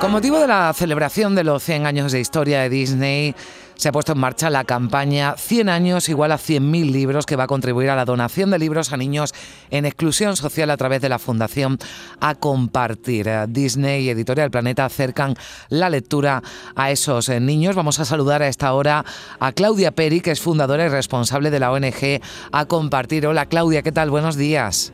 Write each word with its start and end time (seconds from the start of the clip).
Con 0.00 0.12
motivo 0.12 0.38
de 0.38 0.46
la 0.46 0.72
celebración 0.74 1.34
de 1.34 1.42
los 1.42 1.64
100 1.64 1.84
años 1.84 2.12
de 2.12 2.20
historia 2.20 2.60
de 2.60 2.68
Disney, 2.68 3.34
se 3.74 3.88
ha 3.88 3.92
puesto 3.92 4.12
en 4.12 4.18
marcha 4.18 4.48
la 4.48 4.62
campaña 4.62 5.34
100 5.36 5.68
años 5.68 6.08
igual 6.08 6.30
a 6.30 6.38
100.000 6.38 6.92
libros 6.92 7.26
que 7.26 7.34
va 7.34 7.44
a 7.44 7.48
contribuir 7.48 7.90
a 7.90 7.96
la 7.96 8.04
donación 8.04 8.52
de 8.52 8.60
libros 8.60 8.92
a 8.92 8.96
niños 8.96 9.34
en 9.70 9.86
exclusión 9.86 10.36
social 10.36 10.70
a 10.70 10.76
través 10.76 11.00
de 11.00 11.08
la 11.08 11.18
Fundación 11.18 11.78
A 12.20 12.36
Compartir. 12.36 13.28
Disney 13.48 14.04
y 14.04 14.10
Editorial 14.10 14.52
Planeta 14.52 14.84
acercan 14.84 15.34
la 15.68 15.90
lectura 15.90 16.44
a 16.76 16.92
esos 16.92 17.28
eh, 17.28 17.40
niños. 17.40 17.74
Vamos 17.74 17.98
a 17.98 18.04
saludar 18.04 18.40
a 18.42 18.48
esta 18.48 18.72
hora 18.74 19.04
a 19.40 19.50
Claudia 19.50 19.90
Peri, 19.90 20.20
que 20.20 20.30
es 20.30 20.40
fundadora 20.40 20.86
y 20.86 20.88
responsable 20.90 21.50
de 21.50 21.58
la 21.58 21.72
ONG 21.72 22.20
A 22.52 22.66
Compartir. 22.66 23.26
Hola 23.26 23.46
Claudia, 23.46 23.82
¿qué 23.82 23.90
tal? 23.90 24.10
Buenos 24.10 24.36
días. 24.36 24.92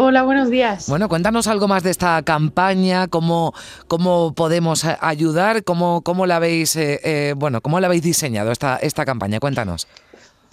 Hola, 0.00 0.22
buenos 0.22 0.48
días. 0.48 0.88
Bueno, 0.88 1.08
cuéntanos 1.08 1.48
algo 1.48 1.66
más 1.66 1.82
de 1.82 1.90
esta 1.90 2.22
campaña, 2.22 3.08
cómo, 3.08 3.52
cómo 3.88 4.32
podemos 4.32 4.84
ayudar, 4.84 5.64
cómo, 5.64 6.02
cómo 6.02 6.24
la 6.24 6.36
habéis, 6.36 6.76
eh, 6.76 7.00
eh, 7.02 7.34
bueno, 7.36 7.60
cómo 7.62 7.80
la 7.80 7.88
habéis 7.88 8.02
diseñado 8.02 8.52
esta, 8.52 8.76
esta 8.76 9.04
campaña. 9.04 9.40
Cuéntanos. 9.40 9.88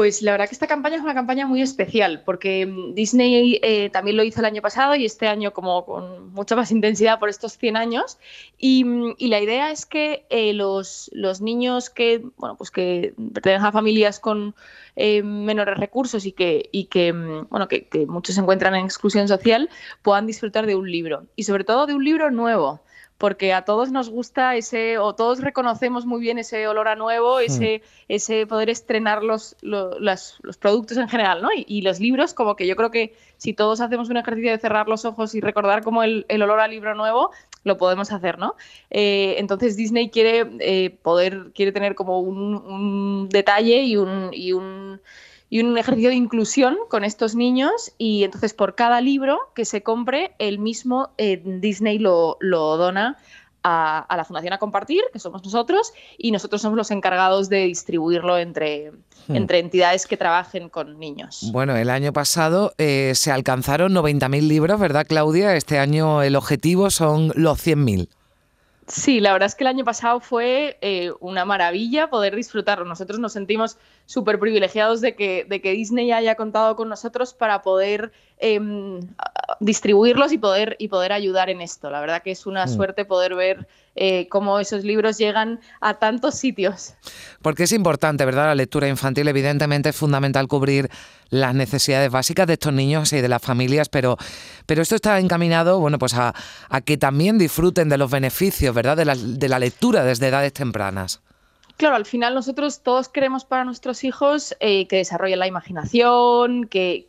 Pues 0.00 0.22
la 0.22 0.32
verdad 0.32 0.48
que 0.48 0.54
esta 0.54 0.66
campaña 0.66 0.96
es 0.96 1.02
una 1.02 1.12
campaña 1.12 1.46
muy 1.46 1.60
especial 1.60 2.22
porque 2.24 2.64
mm, 2.64 2.94
Disney 2.94 3.60
eh, 3.62 3.90
también 3.90 4.16
lo 4.16 4.24
hizo 4.24 4.40
el 4.40 4.46
año 4.46 4.62
pasado 4.62 4.94
y 4.94 5.04
este 5.04 5.28
año 5.28 5.52
como 5.52 5.84
con 5.84 6.32
mucha 6.32 6.56
más 6.56 6.70
intensidad 6.70 7.18
por 7.18 7.28
estos 7.28 7.58
100 7.58 7.76
años. 7.76 8.16
Y, 8.56 8.82
mm, 8.82 9.16
la 9.18 9.40
idea 9.40 9.70
es 9.70 9.84
que 9.84 10.24
eh, 10.30 10.54
los, 10.54 11.10
los, 11.12 11.42
niños 11.42 11.90
que, 11.90 12.24
bueno, 12.38 12.56
pues 12.56 12.70
que 12.70 13.12
pertenecen 13.34 13.66
a 13.66 13.72
familias 13.72 14.20
con 14.20 14.54
eh, 14.96 15.22
menores 15.22 15.76
recursos 15.76 16.24
y 16.24 16.32
que, 16.32 16.70
y 16.72 16.84
que, 16.86 17.12
mm, 17.12 17.48
bueno, 17.50 17.68
que 17.68 17.86
muchos 18.08 18.36
se 18.36 18.40
encuentran 18.40 18.74
en 18.76 18.86
exclusión 18.86 19.28
social 19.28 19.68
puedan 20.00 20.26
disfrutar 20.26 20.64
de 20.64 20.76
un 20.76 20.90
libro. 20.90 21.26
Y 21.36 21.42
sobre 21.42 21.64
todo 21.64 21.84
de 21.86 21.92
un 21.92 22.04
libro 22.04 22.30
nuevo 22.30 22.80
porque 23.20 23.52
a 23.52 23.66
todos 23.66 23.92
nos 23.92 24.08
gusta 24.08 24.56
ese, 24.56 24.96
o 24.96 25.14
todos 25.14 25.42
reconocemos 25.42 26.06
muy 26.06 26.22
bien 26.22 26.38
ese 26.38 26.66
olor 26.66 26.88
a 26.88 26.96
nuevo, 26.96 27.36
hmm. 27.36 27.42
ese, 27.42 27.82
ese 28.08 28.46
poder 28.46 28.70
estrenar 28.70 29.22
los, 29.22 29.56
los, 29.60 30.38
productos 30.58 30.96
en 30.96 31.06
general, 31.06 31.42
¿no? 31.42 31.50
Y, 31.54 31.82
los 31.82 32.00
libros, 32.00 32.32
como 32.32 32.56
que 32.56 32.66
yo 32.66 32.76
creo 32.76 32.90
que 32.90 33.14
si 33.36 33.52
todos 33.52 33.82
hacemos 33.82 34.08
un 34.08 34.16
ejercicio 34.16 34.52
de 34.52 34.58
cerrar 34.58 34.88
los 34.88 35.04
ojos 35.04 35.34
y 35.34 35.42
recordar 35.42 35.84
como 35.84 36.02
el, 36.02 36.24
olor 36.30 36.60
al 36.60 36.70
libro 36.70 36.94
nuevo, 36.94 37.30
lo 37.62 37.76
podemos 37.76 38.10
hacer, 38.10 38.38
¿no? 38.38 38.54
Eh, 38.88 39.34
entonces 39.36 39.76
Disney 39.76 40.08
quiere 40.08 40.50
eh, 40.60 40.88
poder, 41.02 41.50
quiere 41.54 41.72
tener 41.72 41.94
como 41.94 42.20
un, 42.20 42.54
un 42.54 43.28
detalle 43.28 43.82
y 43.82 43.98
un, 43.98 44.30
y 44.32 44.54
un 44.54 44.98
y 45.50 45.60
un 45.60 45.76
ejercicio 45.76 46.10
de 46.10 46.14
inclusión 46.14 46.78
con 46.88 47.04
estos 47.04 47.34
niños 47.34 47.92
y 47.98 48.24
entonces 48.24 48.54
por 48.54 48.76
cada 48.76 49.00
libro 49.00 49.38
que 49.54 49.64
se 49.64 49.82
compre, 49.82 50.32
el 50.38 50.58
mismo 50.58 51.10
eh, 51.18 51.42
Disney 51.44 51.98
lo, 51.98 52.36
lo 52.40 52.76
dona 52.76 53.18
a, 53.62 54.14
la 54.16 54.24
Fundación 54.24 54.52
a 54.52 54.58
Compartir, 54.58 55.02
que 55.12 55.18
somos 55.18 55.44
nosotros, 55.44 55.92
y 56.16 56.30
nosotros 56.30 56.62
somos 56.62 56.76
los 56.76 56.90
encargados 56.90 57.48
de 57.48 57.66
distribuirlo 57.66 58.38
entre, 58.38 58.92
hmm. 59.26 59.36
entre 59.36 59.58
entidades 59.58 60.06
que 60.06 60.16
trabajen 60.16 60.68
con 60.68 60.98
niños. 60.98 61.50
Bueno, 61.52 61.76
el 61.76 61.90
año 61.90 62.12
pasado 62.12 62.72
eh, 62.78 63.12
se 63.14 63.30
alcanzaron 63.30 63.92
90.000 63.92 64.46
libros, 64.46 64.80
¿verdad, 64.80 65.06
Claudia? 65.06 65.56
Este 65.56 65.78
año 65.78 66.22
el 66.22 66.36
objetivo 66.36 66.90
son 66.90 67.32
los 67.34 67.64
100.000. 67.66 68.08
Sí, 68.90 69.20
la 69.20 69.32
verdad 69.32 69.46
es 69.46 69.54
que 69.54 69.62
el 69.62 69.68
año 69.68 69.84
pasado 69.84 70.18
fue 70.18 70.76
eh, 70.80 71.12
una 71.20 71.44
maravilla 71.44 72.10
poder 72.10 72.34
disfrutarlo. 72.34 72.84
Nosotros 72.84 73.20
nos 73.20 73.32
sentimos 73.32 73.78
súper 74.10 74.40
privilegiados 74.40 75.00
de 75.00 75.14
que, 75.14 75.46
de 75.48 75.60
que 75.60 75.70
Disney 75.70 76.10
haya 76.10 76.34
contado 76.34 76.74
con 76.74 76.88
nosotros 76.88 77.32
para 77.32 77.62
poder 77.62 78.10
em, 78.38 78.98
distribuirlos 79.60 80.32
y 80.32 80.38
poder, 80.38 80.74
y 80.80 80.88
poder 80.88 81.12
ayudar 81.12 81.48
en 81.48 81.60
esto. 81.60 81.90
La 81.90 82.00
verdad 82.00 82.20
que 82.20 82.32
es 82.32 82.44
una 82.44 82.66
mm. 82.66 82.68
suerte 82.70 83.04
poder 83.04 83.36
ver 83.36 83.68
eh, 83.94 84.26
cómo 84.28 84.58
esos 84.58 84.82
libros 84.82 85.16
llegan 85.16 85.60
a 85.80 86.00
tantos 86.00 86.34
sitios. 86.34 86.94
Porque 87.40 87.62
es 87.62 87.72
importante, 87.72 88.24
¿verdad? 88.24 88.46
La 88.46 88.56
lectura 88.56 88.88
infantil, 88.88 89.28
evidentemente 89.28 89.90
es 89.90 89.96
fundamental 89.96 90.48
cubrir 90.48 90.90
las 91.28 91.54
necesidades 91.54 92.10
básicas 92.10 92.48
de 92.48 92.54
estos 92.54 92.72
niños 92.72 93.12
y 93.12 93.20
de 93.20 93.28
las 93.28 93.40
familias, 93.40 93.88
pero, 93.88 94.16
pero 94.66 94.82
esto 94.82 94.96
está 94.96 95.20
encaminado, 95.20 95.78
bueno, 95.78 96.00
pues 96.00 96.14
a, 96.14 96.34
que 96.84 96.96
también 96.96 97.38
disfruten 97.38 97.88
de 97.88 97.96
los 97.96 98.10
beneficios, 98.10 98.74
¿verdad? 98.74 98.96
De 98.96 99.04
la, 99.04 99.14
de 99.14 99.48
la 99.48 99.60
lectura 99.60 100.02
desde 100.02 100.26
edades 100.26 100.52
tempranas. 100.52 101.20
Claro, 101.80 101.96
al 101.96 102.04
final 102.04 102.34
nosotros 102.34 102.82
todos 102.82 103.08
queremos 103.08 103.46
para 103.46 103.64
nuestros 103.64 104.04
hijos 104.04 104.54
eh, 104.60 104.86
que 104.86 104.96
desarrollen 104.96 105.38
la 105.38 105.46
imaginación, 105.46 106.66
que, 106.66 107.06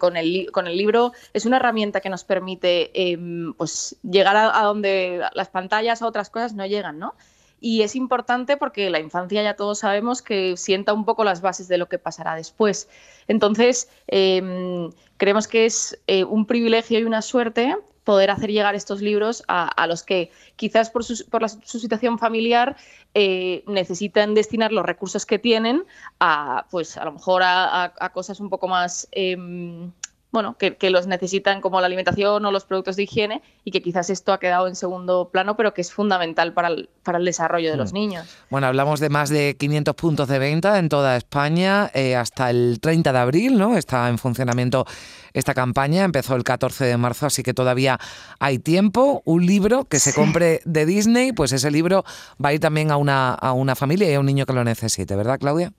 con, 0.00 0.16
el, 0.16 0.50
con, 0.52 0.66
el, 0.66 0.78
libro 0.78 1.12
es 1.34 1.44
una 1.44 1.58
herramienta 1.58 2.00
que 2.00 2.08
nos 2.08 2.24
permite 2.24 2.90
em, 2.94 3.52
pues, 3.52 3.94
llegar 4.02 4.36
a, 4.36 4.62
donde 4.62 5.20
las 5.34 5.50
pantallas 5.50 6.00
o 6.00 6.06
otras 6.06 6.30
cosas 6.30 6.54
no 6.54 6.64
llegan, 6.64 6.98
¿no? 6.98 7.14
Y 7.60 7.82
es 7.82 7.94
importante 7.94 8.56
porque 8.56 8.88
la 8.88 9.00
infancia 9.00 9.42
ya 9.42 9.54
todos 9.54 9.80
sabemos 9.80 10.22
que 10.22 10.56
sienta 10.56 10.94
un 10.94 11.04
poco 11.04 11.22
las 11.22 11.42
bases 11.42 11.68
de 11.68 11.76
lo 11.76 11.86
que 11.86 11.98
pasará 11.98 12.36
después. 12.36 12.88
Entonces, 13.28 13.90
em, 14.06 14.92
creemos 15.18 15.46
que 15.46 15.66
es 15.66 16.00
eh, 16.06 16.24
un 16.24 16.46
privilegio 16.46 17.00
y 17.00 17.04
una 17.04 17.20
suerte 17.20 17.76
poder 18.04 18.30
hacer 18.30 18.50
llegar 18.50 18.74
estos 18.74 19.00
libros 19.00 19.42
a, 19.48 19.86
los 19.86 20.02
que 20.02 20.30
quizás 20.56 20.90
por 20.90 21.04
su, 21.04 21.24
por 21.28 21.48
su 21.48 21.78
situación 21.78 22.18
familiar 22.18 22.76
eh, 23.14 23.64
necesitan 23.66 24.34
destinar 24.34 24.72
los 24.72 24.84
recursos 24.84 25.26
que 25.26 25.38
tienen 25.38 25.84
a, 26.20 26.66
pues 26.70 26.96
a 26.96 27.04
lo 27.04 27.12
mejor 27.12 27.42
a, 27.44 27.92
cosas 28.12 28.40
un 28.40 28.50
poco 28.50 28.68
más 28.68 29.08
em, 29.12 29.90
bueno, 30.34 30.56
que, 30.58 30.90
los 30.90 31.06
necesitan 31.06 31.60
como 31.60 31.80
la 31.80 31.86
alimentación 31.86 32.44
o 32.44 32.50
los 32.50 32.64
productos 32.64 32.96
de 32.96 33.04
higiene 33.04 33.40
y 33.64 33.70
que 33.70 33.80
quizás 33.80 34.10
esto 34.10 34.32
ha 34.32 34.40
quedado 34.40 34.66
en 34.66 34.74
segundo 34.74 35.30
plano, 35.32 35.56
pero 35.56 35.72
que 35.72 35.80
es 35.80 35.92
fundamental 35.92 36.52
para 36.52 36.68
el, 36.68 36.90
para 37.04 37.18
el 37.18 37.24
desarrollo 37.24 37.70
de 37.70 37.76
los 37.76 37.92
mm. 37.92 37.94
niños. 37.94 38.26
Bueno, 38.50 38.66
hablamos 38.66 38.98
de 38.98 39.08
más 39.08 39.30
de 39.30 39.56
500 39.56 39.94
puntos 39.94 40.28
de 40.28 40.38
venta 40.40 40.78
en 40.78 40.88
toda 40.88 41.16
España 41.16 41.88
eh, 41.94 42.16
hasta 42.16 42.50
el 42.50 42.80
30 42.80 43.12
de 43.12 43.18
abril, 43.18 43.58
¿no? 43.58 43.78
Está 43.78 44.08
en 44.08 44.18
funcionamiento 44.18 44.84
esta 45.32 45.54
campaña, 45.54 46.02
empezó 46.02 46.34
el 46.34 46.42
14 46.42 46.84
de 46.84 46.96
marzo, 46.96 47.26
así 47.26 47.44
que 47.44 47.54
todavía 47.54 48.00
hay 48.40 48.58
tiempo. 48.58 49.22
Un 49.24 49.46
libro 49.46 49.84
que 49.84 50.00
se 50.00 50.12
compre 50.12 50.62
de 50.64 50.84
Disney, 50.84 51.32
pues 51.32 51.52
ese 51.52 51.70
libro 51.70 52.04
va 52.44 52.48
a 52.48 52.54
ir 52.54 52.60
también 52.60 52.90
a 52.90 52.96
una, 52.96 53.34
a 53.34 53.52
una 53.52 53.76
familia 53.76 54.10
y 54.10 54.14
a 54.14 54.20
un 54.20 54.26
niño 54.26 54.46
que 54.46 54.52
lo 54.52 54.64
necesite, 54.64 55.14
¿verdad, 55.14 55.38
Claudia? 55.38 55.72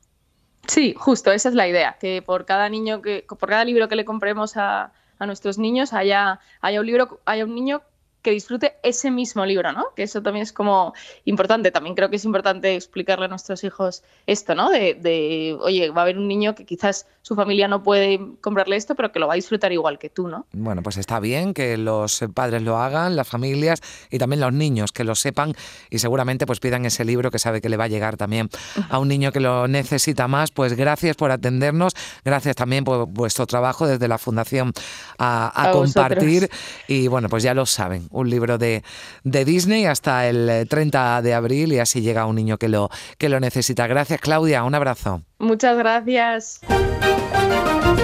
Sí, 0.68 0.96
justo, 0.98 1.32
esa 1.32 1.50
es 1.50 1.56
la 1.56 1.68
idea, 1.68 1.98
que 2.00 2.22
por 2.22 2.46
cada 2.46 2.70
niño 2.70 3.02
que, 3.02 3.26
por 3.28 3.50
cada 3.50 3.66
libro 3.66 3.88
que 3.88 3.96
le 3.96 4.06
compremos 4.06 4.58
a, 4.58 4.92
a 5.20 5.26
nuestros 5.26 5.58
niños 5.58 5.94
haya, 5.94 6.40
haya 6.62 6.80
un 6.80 6.86
libro, 6.86 7.20
haya 7.26 7.46
un 7.46 7.56
niño 7.56 7.82
que 8.26 8.32
disfrute 8.32 8.74
ese 8.82 9.12
mismo 9.12 9.46
libro, 9.46 9.72
¿no? 9.72 9.86
Que 9.96 10.02
eso 10.02 10.20
también 10.24 10.42
es 10.42 10.52
como 10.52 10.96
importante. 11.26 11.70
También 11.70 11.94
creo 11.94 12.10
que 12.10 12.16
es 12.16 12.26
importante 12.26 12.74
explicarle 12.74 13.26
a 13.26 13.28
nuestros 13.28 13.64
hijos 13.64 14.02
esto, 14.26 14.56
¿no? 14.56 14.72
De, 14.72 15.56
oye, 15.62 15.92
va 15.92 16.02
a 16.02 16.06
haber 16.06 16.18
un 16.18 16.28
niño 16.28 16.56
que 16.56 16.66
quizás 16.66 17.06
su 17.22 17.36
familia 17.36 17.68
no 17.68 17.84
puede 17.84 18.20
comprarle 18.42 18.78
esto, 18.78 18.96
pero 18.96 19.12
que 19.12 19.20
lo 19.20 19.28
va 19.28 19.34
a 19.34 19.36
disfrutar 19.36 19.72
igual 19.72 20.00
que 20.00 20.10
tú, 20.10 20.28
¿no? 20.28 20.48
Bueno, 20.54 20.82
pues 20.82 20.98
está 20.98 21.20
bien 21.20 21.54
que 21.54 21.78
los 21.78 22.26
padres 22.34 22.64
lo 22.64 22.78
hagan, 22.78 23.16
las 23.16 23.28
familias 23.28 23.82
y 24.10 24.18
también 24.18 24.40
los 24.40 24.54
niños 24.54 24.92
que 24.92 25.04
lo 25.04 25.14
sepan 25.14 25.54
y 25.92 26.00
seguramente 26.00 26.48
pues 26.48 26.60
pidan 26.60 26.84
ese 26.86 27.06
libro 27.06 27.30
que 27.30 27.38
sabe 27.38 27.62
que 27.62 27.70
le 27.70 27.78
va 27.78 27.84
a 27.84 27.90
llegar 27.90 28.18
también 28.18 28.50
a 28.90 28.98
un 28.98 29.08
niño 29.08 29.32
que 29.32 29.40
lo 29.40 29.68
necesita 29.68 30.28
más. 30.28 30.50
Pues 30.50 30.74
gracias 30.74 31.16
por 31.16 31.30
atendernos, 31.30 31.94
gracias 32.24 32.56
también 32.56 32.84
por 32.84 33.06
vuestro 33.06 33.46
trabajo 33.46 33.86
desde 33.86 34.08
la 34.08 34.18
Fundación 34.18 34.74
a, 35.20 35.70
compartir 35.74 36.50
y 36.88 37.08
bueno, 37.08 37.30
pues 37.30 37.44
ya 37.44 37.54
lo 37.54 37.68
saben 37.68 38.08
un 38.16 38.30
libro 38.30 38.58
de, 38.58 38.84
de 39.24 39.46
Disney 39.46 39.86
hasta 39.86 40.28
el 40.28 40.68
30 40.68 41.22
de 41.22 41.34
abril 41.34 41.74
y 41.74 41.80
así 41.80 42.02
llega 42.02 42.26
un 42.26 42.36
niño 42.36 42.58
que 42.58 42.70
lo, 42.70 42.90
que 43.18 43.30
lo 43.30 43.40
necesita. 43.40 43.88
Gracias 43.88 44.20
Claudia, 44.22 44.64
un 44.64 44.76
abrazo. 44.76 45.22
Muchas 45.40 45.78
gracias. 45.78 46.62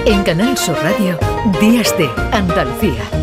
En 0.05 0.23
Canal 0.23 0.57
Sur 0.57 0.75
Radio, 0.81 1.17
Días 1.59 1.95
de 1.97 2.09
Andalucía. 2.31 3.20